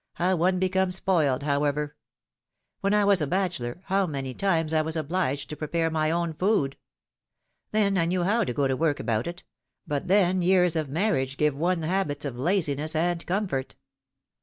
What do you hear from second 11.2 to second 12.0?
give one